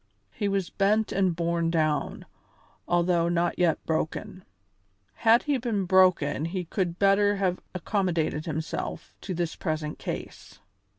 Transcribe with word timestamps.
He 0.31 0.47
was 0.47 0.71
bent 0.71 1.11
and 1.11 1.35
borne 1.35 1.69
down, 1.69 2.25
although 2.87 3.29
not 3.29 3.59
yet 3.59 3.85
broken. 3.85 4.43
Had 5.13 5.43
he 5.43 5.59
been 5.59 5.85
broken 5.85 6.45
he 6.45 6.65
could 6.65 6.97
better 6.97 7.35
have 7.35 7.59
accommodated 7.75 8.47
himself 8.47 9.13
to 9.21 9.35
his 9.35 9.55
present 9.55 9.99
case. 9.99 10.59